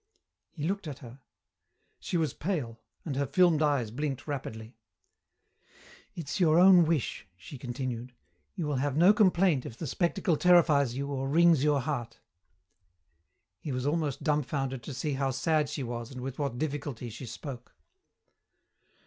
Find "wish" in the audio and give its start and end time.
6.85-7.27